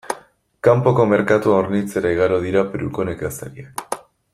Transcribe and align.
Kanpoko 0.67 1.05
merkatua 1.11 1.59
hornitzera 1.59 2.15
igaro 2.17 2.43
dira 2.49 2.67
Peruko 2.73 3.09
nekazariak. 3.13 3.91